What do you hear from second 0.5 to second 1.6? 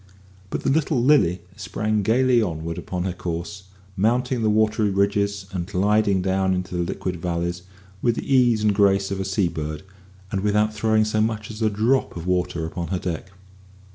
the little Lily